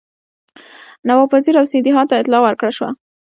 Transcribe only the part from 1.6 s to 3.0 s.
سیندهیا ته اطلاع ورکړه شوه.